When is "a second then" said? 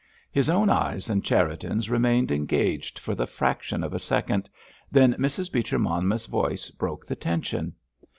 3.93-5.13